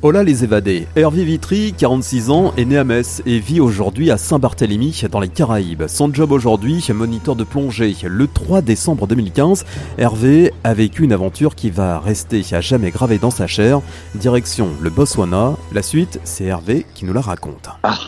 [0.00, 4.16] Hola les évadés, Hervé Vitry, 46 ans, est né à Metz et vit aujourd'hui à
[4.16, 5.88] Saint-Barthélemy dans les Caraïbes.
[5.88, 7.96] Son job aujourd'hui, moniteur de plongée.
[8.04, 9.64] Le 3 décembre 2015,
[9.98, 13.80] Hervé a vécu une aventure qui va rester à jamais gravée dans sa chair.
[14.14, 15.56] Direction le Botswana.
[15.72, 17.68] La suite, c'est Hervé qui nous la raconte.
[17.82, 17.98] Ah.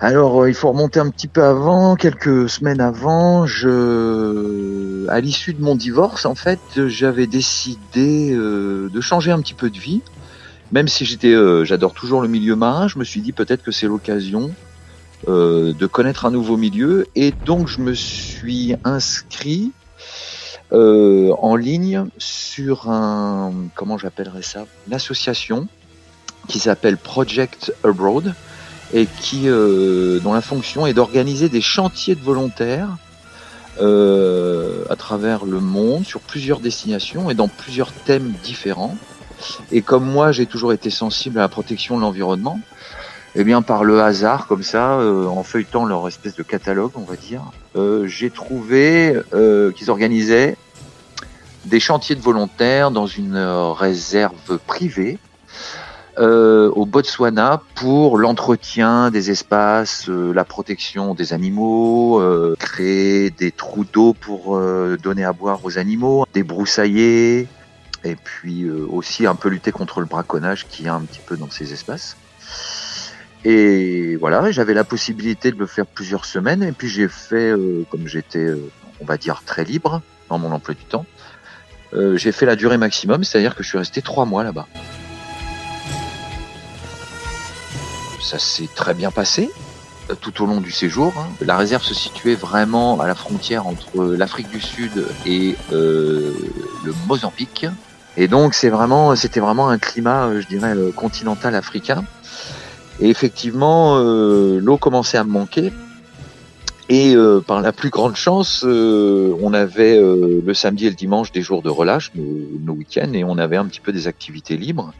[0.00, 3.46] Alors, euh, il faut remonter un petit peu avant, quelques semaines avant.
[3.46, 9.54] Je, à l'issue de mon divorce, en fait, j'avais décidé euh, de changer un petit
[9.54, 10.02] peu de vie
[10.72, 13.70] même si j'étais, euh, j'adore toujours le milieu marin, je me suis dit peut-être que
[13.70, 14.54] c'est l'occasion
[15.28, 19.72] euh, de connaître un nouveau milieu, et donc je me suis inscrit
[20.72, 25.68] euh, en ligne sur un, comment j'appellerais ça, une association
[26.48, 28.34] qui s'appelle Project Abroad
[28.94, 32.96] et qui, dont la fonction est d'organiser des chantiers de volontaires
[33.78, 38.96] à travers le monde sur plusieurs destinations et dans plusieurs thèmes différents.
[39.72, 42.60] Et comme moi, j'ai toujours été sensible à la protection de l'environnement,
[43.34, 47.04] eh bien, par le hasard, comme ça, euh, en feuilletant leur espèce de catalogue, on
[47.04, 47.42] va dire,
[47.76, 50.56] euh, j'ai trouvé euh, qu'ils organisaient
[51.64, 55.18] des chantiers de volontaires dans une réserve privée
[56.20, 62.20] au Botswana pour l'entretien des espaces, la protection des animaux,
[62.58, 64.60] créer des trous d'eau pour
[65.00, 67.46] donner à boire aux animaux, des broussaillers,
[68.04, 71.20] et puis euh, aussi un peu lutter contre le braconnage qui y a un petit
[71.24, 72.16] peu dans ces espaces.
[73.44, 77.84] Et voilà, j'avais la possibilité de le faire plusieurs semaines, et puis j'ai fait, euh,
[77.90, 78.70] comme j'étais, euh,
[79.00, 81.06] on va dire, très libre dans mon emploi du temps,
[82.16, 84.66] j'ai fait la durée maximum, c'est-à-dire que je suis resté trois mois là-bas.
[88.20, 89.50] Ça s'est très bien passé
[90.20, 91.14] tout au long du séjour.
[91.16, 91.28] Hein.
[91.40, 96.34] La réserve se situait vraiment à la frontière entre l'Afrique du Sud et le
[97.06, 97.66] Mozambique.
[98.20, 102.02] Et donc c'est vraiment, c'était vraiment un climat, euh, je dirais, euh, continental africain.
[102.98, 105.72] Et effectivement, euh, l'eau commençait à me manquer.
[106.90, 107.14] Et
[107.46, 111.68] par la plus grande chance, on avait le samedi et le dimanche des jours de
[111.68, 114.94] relâche, nos, week-ends, et on avait un petit peu des activités libres.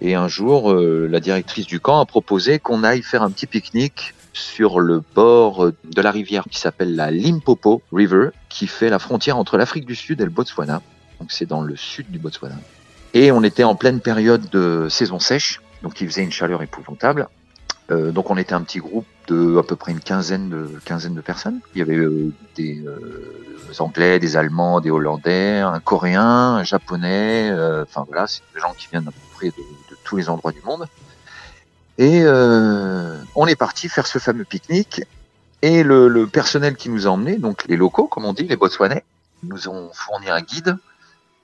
[0.00, 4.14] Et un jour, la directrice du camp a proposé qu'on aille faire un petit pique-nique
[4.32, 9.38] sur le bord de la rivière qui s'appelle la Limpopo River, qui fait la frontière
[9.38, 10.82] entre l'Afrique du Sud et le Botswana
[11.20, 12.56] donc c'est dans le sud du Botswana.
[13.14, 17.28] Et on était en pleine période de saison sèche, donc il faisait une chaleur épouvantable.
[17.90, 21.14] Euh, donc on était un petit groupe de à peu près une quinzaine de quinzaine
[21.14, 21.60] de personnes.
[21.74, 23.46] Il y avait euh, des euh,
[23.78, 27.50] Anglais, des Allemands, des Hollandais, un Coréen, un Japonais.
[27.50, 30.52] Euh, enfin voilà, c'est des gens qui viennent à peu près de, tous les endroits
[30.52, 30.86] du monde.
[31.98, 35.02] Et euh, on est parti faire ce fameux pique-nique.
[35.62, 38.56] Et le, le, personnel qui nous a emmenés, donc les locaux, comme on dit, les
[38.56, 39.04] Botswanais,
[39.42, 40.76] nous ont fourni un guide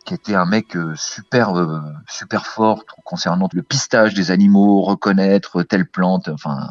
[0.05, 5.63] qui était un mec euh, super euh, super fort concernant le pistage des animaux, reconnaître
[5.63, 6.71] telle plante, enfin,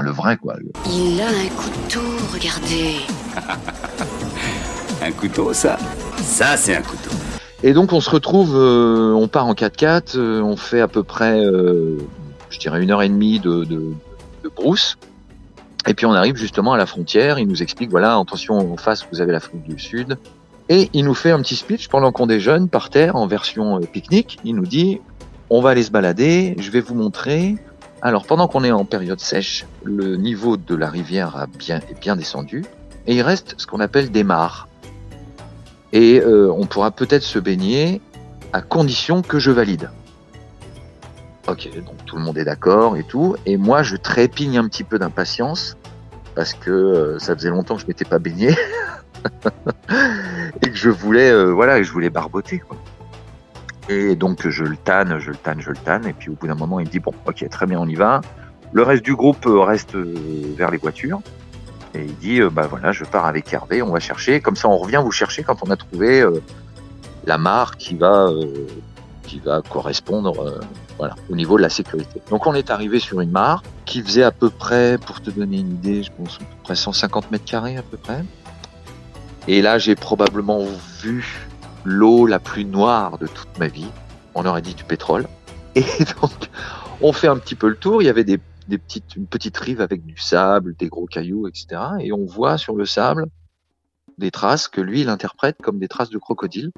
[0.00, 0.56] le vrai quoi.
[0.86, 2.00] Il a un couteau,
[2.32, 2.96] regardez.
[5.02, 5.78] un couteau, ça
[6.16, 7.10] Ça, c'est un couteau.
[7.62, 11.42] Et donc on se retrouve, euh, on part en 4x4, on fait à peu près,
[11.42, 13.92] je dirais une heure et demie de, de,
[14.42, 14.98] de, brousse.
[15.86, 19.06] Et puis on arrive justement à la frontière, il nous explique, voilà, attention en face
[19.12, 20.16] vous avez l'Afrique du Sud,
[20.68, 23.80] et il nous fait un petit speech pendant qu'on déjeune par terre en version euh,
[23.80, 24.38] pique-nique.
[24.44, 25.00] Il nous dit
[25.50, 27.56] on va aller se balader, je vais vous montrer.
[28.00, 32.00] Alors pendant qu'on est en période sèche, le niveau de la rivière a bien, est
[32.00, 32.64] bien descendu
[33.06, 34.68] et il reste ce qu'on appelle des mares.
[35.92, 38.00] Et euh, on pourra peut-être se baigner
[38.52, 39.90] à condition que je valide.
[41.48, 43.36] Ok, donc tout le monde est d'accord et tout.
[43.46, 45.76] Et moi, je trépigne un petit peu d'impatience
[46.34, 48.54] parce que euh, ça faisait longtemps que je m'étais pas baigné.
[50.62, 52.62] et que je voulais, euh, voilà, je voulais barboter.
[53.88, 56.06] Et donc je le tanne, je le tanne, je le tanne.
[56.06, 57.94] Et puis au bout d'un moment, il me dit bon, ok, très bien, on y
[57.94, 58.20] va.
[58.72, 60.14] Le reste du groupe euh, reste euh,
[60.56, 61.20] vers les voitures.
[61.94, 64.40] Et il dit bah voilà, je pars avec Hervé, on va chercher.
[64.40, 66.24] Comme ça, on revient vous chercher quand on a trouvé
[67.26, 68.30] la mare qui va
[69.24, 70.58] qui va correspondre
[70.96, 72.22] voilà, au niveau de la sécurité.
[72.30, 75.58] Donc on est arrivé sur une mare qui faisait à peu près, pour te donner
[75.58, 78.24] une idée, je pense à peu près 150 mètres carrés à peu près.
[79.48, 80.64] Et là, j'ai probablement
[81.00, 81.48] vu
[81.84, 83.88] l'eau la plus noire de toute ma vie.
[84.34, 85.26] On aurait dit du pétrole.
[85.74, 85.82] Et
[86.20, 86.50] donc,
[87.00, 88.02] on fait un petit peu le tour.
[88.02, 91.80] Il y avait des, petites, une petite rive avec du sable, des gros cailloux, etc.
[92.00, 93.26] Et on voit sur le sable
[94.18, 96.70] des traces que lui, il interprète comme des traces de crocodile.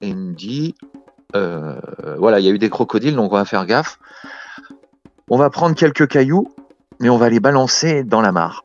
[0.00, 0.74] Et il me dit,
[1.36, 1.80] euh,
[2.18, 3.98] voilà, il y a eu des crocodiles, donc on va faire gaffe.
[5.28, 6.48] On va prendre quelques cailloux
[7.00, 8.64] mais on va les balancer dans la mare.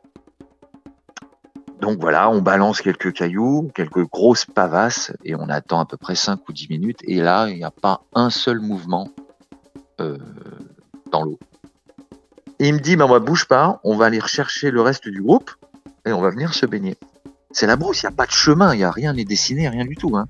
[1.80, 6.14] Donc voilà, on balance quelques cailloux, quelques grosses pavasses, et on attend à peu près
[6.14, 9.10] 5 ou 10 minutes, et là, il n'y a pas un seul mouvement
[10.00, 10.18] euh,
[11.10, 11.38] dans l'eau.
[12.58, 15.20] Et il me dit, ben, on bouge pas, on va aller rechercher le reste du
[15.20, 15.50] groupe,
[16.06, 16.96] et on va venir se baigner.
[17.50, 19.68] C'est la brousse, il n'y a pas de chemin, il n'y a rien n'est dessiné,
[19.68, 20.16] rien du tout.
[20.16, 20.26] Hein.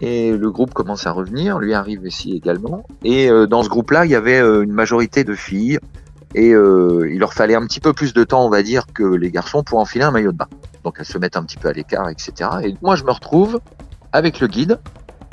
[0.00, 2.84] Et le groupe commence à revenir, lui arrive ici également.
[3.04, 5.78] Et euh, dans ce groupe-là, il y avait euh, une majorité de filles,
[6.34, 9.04] et euh, il leur fallait un petit peu plus de temps, on va dire, que
[9.04, 10.48] les garçons pour enfiler un maillot de bain.
[10.84, 12.50] Donc elles se mettent un petit peu à l'écart, etc.
[12.62, 13.60] Et moi, je me retrouve
[14.12, 14.78] avec le guide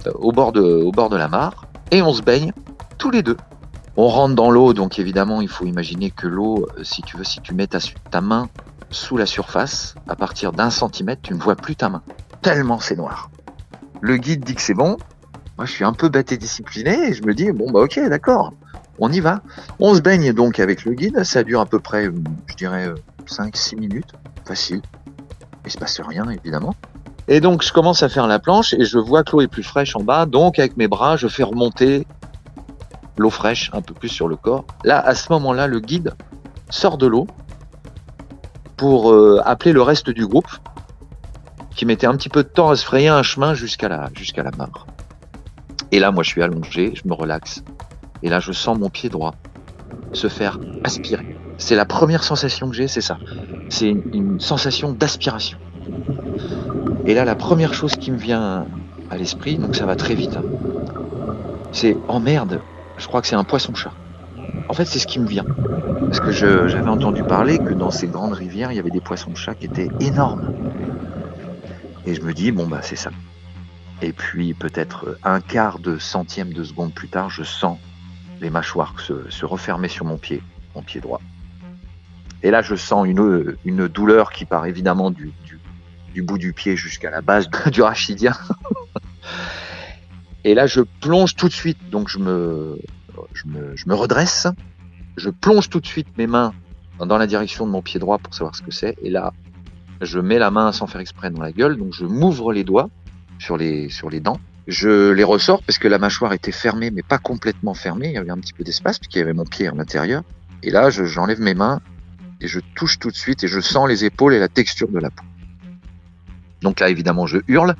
[0.07, 2.51] euh, au, bord de, au bord de la mare et on se baigne
[2.97, 3.37] tous les deux.
[3.97, 7.23] On rentre dans l'eau, donc évidemment, il faut imaginer que l'eau, euh, si tu veux,
[7.23, 8.49] si tu mets ta, main
[8.89, 12.01] sous la surface, à partir d'un centimètre, tu ne vois plus ta main.
[12.41, 13.29] Tellement c'est noir.
[14.01, 14.97] Le guide dit que c'est bon.
[15.57, 17.99] Moi, je suis un peu bête et discipliné et je me dis, bon, bah ok,
[18.09, 18.53] d'accord
[18.99, 19.41] on y va.
[19.79, 22.09] On se baigne donc avec le guide, ça dure à peu près,
[22.47, 22.89] je dirais,
[23.27, 24.13] 5-6 minutes,
[24.45, 24.81] facile.
[25.65, 26.75] Il se passe rien, évidemment.
[27.27, 29.63] Et donc, je commence à faire la planche et je vois que l'eau est plus
[29.63, 32.05] fraîche en bas, donc avec mes bras, je fais remonter
[33.17, 34.65] l'eau fraîche un peu plus sur le corps.
[34.83, 36.13] Là, à ce moment-là, le guide
[36.69, 37.27] sort de l'eau
[38.77, 40.49] pour euh, appeler le reste du groupe,
[41.75, 44.43] qui mettait un petit peu de temps à se frayer un chemin jusqu'à la, jusqu'à
[44.43, 44.85] la mare.
[45.91, 47.63] Et là, moi, je suis allongé, je me relaxe.
[48.25, 49.35] Et là, je sens mon pied droit
[50.11, 51.37] se faire aspirer.
[51.59, 53.19] C'est la première sensation que j'ai, c'est ça.
[53.69, 55.59] C'est une, sensation d'aspiration.
[57.05, 58.65] Et là, la première chose qui me vient
[59.11, 60.43] à l'esprit, donc ça va très vite, hein,
[61.71, 62.61] c'est oh merde,
[62.97, 63.91] je crois que c'est un poisson-chat.
[64.69, 65.45] En fait, c'est ce qui me vient.
[66.05, 69.53] Parce que j'avais entendu parler que dans ces grandes rivières, il y avait des poissons-chats
[69.53, 70.51] qui étaient énormes.
[72.07, 73.11] Et je me dis, bon, bah, c'est ça.
[74.01, 77.77] Et puis, peut-être un quart de centième de seconde plus tard, je sens
[78.41, 80.41] les mâchoires se, refermer sur mon pied,
[80.75, 81.21] mon pied droit.
[82.43, 85.31] Et là, je sens une, une douleur qui part évidemment du,
[86.13, 88.33] du, bout du pied jusqu'à la base du rachidien.
[90.43, 92.77] Et là, je plonge tout de suite, donc je me,
[93.33, 94.47] je me, je me redresse,
[95.17, 96.53] je plonge tout de suite mes mains
[96.99, 98.95] dans la direction de mon pied droit pour savoir ce que c'est.
[99.01, 99.33] Et là,
[100.01, 102.89] je mets la main sans faire exprès dans la gueule, donc je m'ouvre les doigts
[103.39, 107.03] sur les, sur les dents je les ressors parce que la mâchoire était fermée, mais
[107.03, 108.07] pas complètement fermée.
[108.07, 110.23] Il y avait un petit peu d'espace puisqu'il y avait mon pied à l'intérieur.
[110.63, 111.81] Et là, j'enlève mes mains
[112.41, 114.99] et je touche tout de suite et je sens les épaules et la texture de
[114.99, 115.23] la peau.
[116.61, 117.75] Donc là, évidemment, je hurle.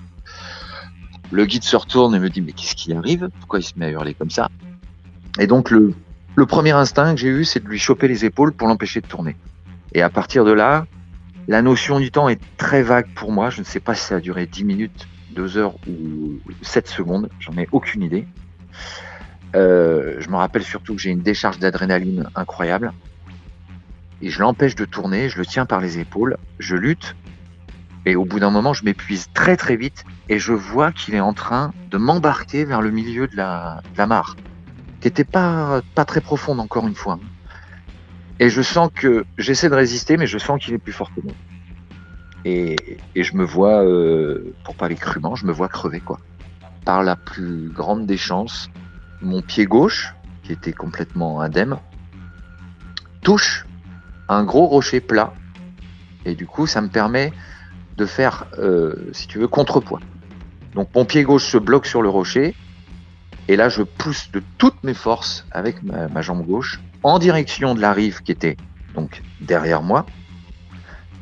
[1.31, 3.29] Le guide se retourne et me dit mais qu'est-ce qui arrive?
[3.39, 4.49] Pourquoi il se met à hurler comme ça?
[5.39, 5.93] Et donc le,
[6.35, 9.07] le premier instinct que j'ai eu, c'est de lui choper les épaules pour l'empêcher de
[9.07, 9.35] tourner.
[9.93, 10.85] Et à partir de là,
[11.47, 13.49] la notion du temps est très vague pour moi.
[13.49, 17.29] Je ne sais pas si ça a duré 10 minutes, 2 heures ou 7 secondes,
[17.39, 18.25] j'en ai aucune idée.
[19.55, 22.93] Euh, je me rappelle surtout que j'ai une décharge d'adrénaline incroyable.
[24.21, 27.15] Et je l'empêche de tourner, je le tiens par les épaules, je lutte.
[28.05, 31.19] Et au bout d'un moment, je m'épuise très très vite et je vois qu'il est
[31.19, 34.35] en train de m'embarquer vers le milieu de la, mare,
[35.01, 37.19] qui n'était pas très profonde encore une fois.
[38.39, 41.21] Et je sens que j'essaie de résister, mais je sens qu'il est plus fort que
[41.21, 41.33] moi.
[42.45, 42.75] Et,
[43.15, 46.19] je me vois, euh, pour parler crûment, je me vois crever quoi.
[46.85, 48.69] Par la plus grande des chances,
[49.21, 50.13] mon pied gauche,
[50.43, 51.77] qui était complètement indemne,
[53.23, 53.65] touche
[54.29, 55.33] un gros rocher plat.
[56.23, 57.33] Et du coup, ça me permet
[57.97, 60.01] de faire, euh, si tu veux, contrepoids.
[60.75, 62.55] Donc mon pied gauche se bloque sur le rocher.
[63.47, 67.73] Et là, je pousse de toutes mes forces avec ma, ma jambe gauche en direction
[67.73, 68.57] de la rive qui était
[68.95, 70.05] donc derrière moi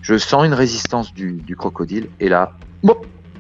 [0.04, 2.52] je sens une résistance du, crocodile et là,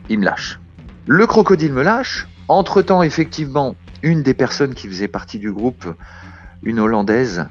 [0.10, 0.60] il me lâche.
[1.05, 2.27] Le crocodile me lâche.
[2.48, 5.86] Entre-temps, effectivement, une des personnes qui faisait partie du groupe,
[6.63, 7.48] une Hollandaise,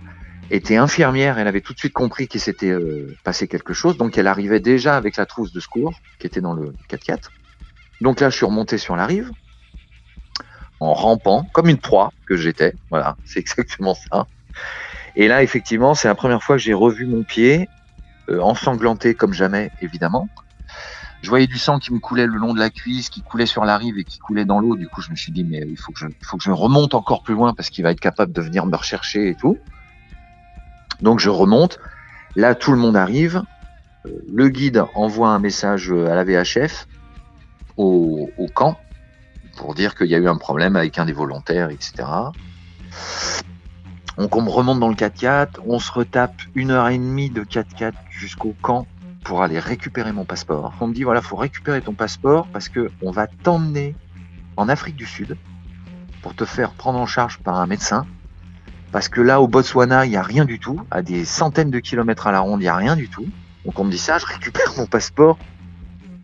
[0.51, 1.39] était infirmière.
[1.39, 3.99] Elle avait tout de suite compris qu'il s'était euh, passé quelque chose.
[3.99, 7.25] Donc, elle arrivait déjà avec la trousse de secours qui était dans le 4x4.
[8.01, 9.31] Donc là, je suis remonté sur la rive
[10.81, 12.75] en rampant comme une proie que j'étais.
[12.89, 14.27] Voilà, c'est exactement ça.
[15.17, 17.69] Et là, effectivement, c'est la première fois que j'ai revu mon pied
[18.29, 20.29] ensanglanté comme jamais, évidemment.
[21.23, 23.65] Je voyais du sang qui me coulait le long de la cuisse, qui coulait sur
[23.65, 24.77] la rive et qui coulait dans l'eau.
[24.77, 26.95] Du coup, je me suis dit, mais il faut que je, faut que je remonte
[26.95, 29.57] encore plus loin parce qu'il va être capable de venir me rechercher et tout.
[31.01, 31.79] Donc, je remonte.
[32.35, 33.45] Là, tout le monde arrive.
[34.07, 36.89] Euh, le guide envoie un message à la VHF,
[37.77, 38.81] au, au camp,
[39.57, 42.05] pour dire qu'il y a eu un problème avec un des volontaires, etc.
[44.19, 47.93] On me remonte dans le 4x4, on se retape une heure et demie de 4x4
[48.11, 48.87] jusqu'au camp
[49.25, 50.75] pour aller récupérer mon passeport.
[50.81, 53.95] On me dit voilà, faut récupérer ton passeport parce que on va t'emmener
[54.57, 55.37] en Afrique du Sud
[56.21, 58.07] pour te faire prendre en charge par un médecin
[58.93, 60.81] Parce que là, au Botswana, il n'y a rien du tout.
[60.91, 63.27] À des centaines de kilomètres à la ronde, il n'y a rien du tout.
[63.65, 65.39] Donc on me dit ça, je récupère mon passeport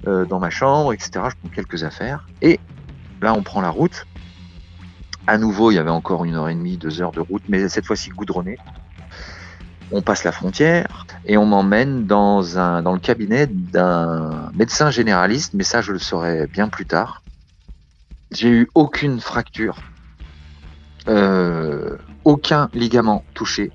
[0.06, 1.10] euh, dans ma chambre, etc.
[1.14, 2.26] Je prends quelques affaires.
[2.42, 2.60] Et
[3.22, 4.06] là, on prend la route.
[5.28, 7.68] À nouveau, il y avait encore une heure et demie, deux heures de route, mais
[7.68, 8.58] cette fois-ci goudronnée.
[9.92, 12.40] On passe la frontière et on m'emmène dans,
[12.80, 17.22] dans le cabinet d'un médecin généraliste, mais ça, je le saurai bien plus tard.
[18.30, 19.76] J'ai eu aucune fracture,
[21.08, 23.70] euh, aucun ligament touché,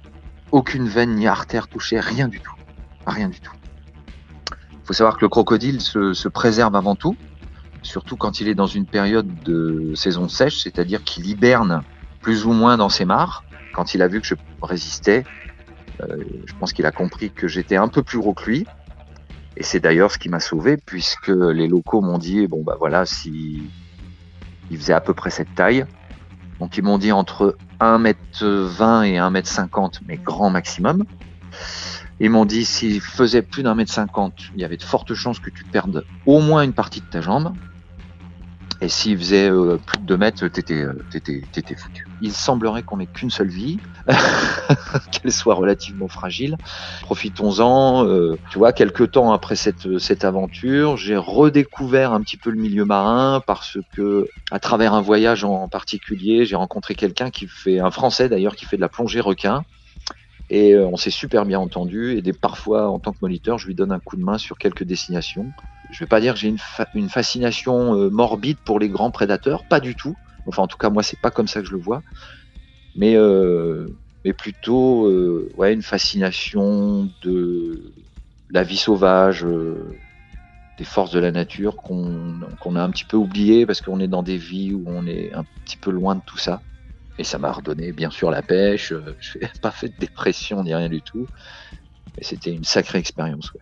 [0.52, 2.56] aucune veine ni artère touchée, rien du tout.
[3.06, 3.54] Rien du tout.
[4.72, 7.16] Il faut savoir que le crocodile se, préserve avant tout,
[7.84, 11.84] surtout quand il est dans une période de saison sèche, c'est-à-dire qu'il hiberne
[12.22, 13.44] plus ou moins dans ses mares.
[13.74, 15.24] Quand il a vu que je résistais,
[16.02, 18.66] euh, je pense qu'il a compris que j'étais un peu plus gros que lui.
[19.56, 23.06] Et c'est d'ailleurs ce qui m'a sauvé, puisque les locaux m'ont dit, bon bah voilà,
[23.06, 23.62] si
[24.72, 25.86] il faisait à peu près cette taille.
[26.60, 31.04] Donc ils m'ont dit entre 1m20 et 1m50, mais grand maximum.
[32.20, 35.40] Ils m'ont dit s'il faisait plus d'un mètre cinquante, il y avait de fortes chances
[35.40, 37.54] que tu perdes au moins une partie de ta jambe.
[38.84, 42.06] Et s'il faisait euh, plus de 2 mètres, t'étais, euh, t'étais, t'étais foutu.
[42.22, 43.80] Il semblerait qu'on n'ait qu'une seule vie,
[45.12, 46.58] qu'elle soit relativement fragile.
[47.04, 48.06] Profitons-en.
[48.06, 52.58] Euh, tu vois, quelques temps après cette, cette aventure, j'ai redécouvert un petit peu le
[52.58, 57.80] milieu marin parce que, à travers un voyage en particulier, j'ai rencontré quelqu'un qui fait,
[57.80, 59.64] un Français d'ailleurs, qui fait de la plongée requin.
[60.50, 62.18] Et on s'est super bien entendu.
[62.18, 64.84] Et parfois, en tant que moniteur, je lui donne un coup de main sur quelques
[64.84, 65.46] destinations
[65.94, 66.58] je vais pas dire que j'ai une,
[66.96, 70.16] une, fascination euh, morbide pour les grands prédateurs, pas du tout.
[70.48, 72.02] Enfin, en tout cas, moi, c'est pas comme ça que je le vois.
[72.96, 73.88] Mais, euh,
[74.26, 77.94] mais plutôt, euh, ouais, une fascination de
[78.50, 79.98] la vie sauvage, euh,
[80.78, 82.42] des forces de la nature qu'on
[82.76, 85.46] a un petit peu oublié parce qu'on est dans des vies où on est un
[85.64, 86.62] petit peu loin de tout ça.
[87.20, 88.94] Et ça m'a redonné, bien sûr, la pêche.
[89.20, 91.28] Je n'ai pas fait de dépression ni rien du tout.
[92.18, 93.54] Mais c'était une sacrée expérience.
[93.54, 93.62] Ouais.